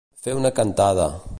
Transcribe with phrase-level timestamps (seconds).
[0.27, 1.09] Fer una cantada.